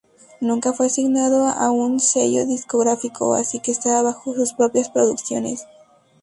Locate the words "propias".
4.51-4.89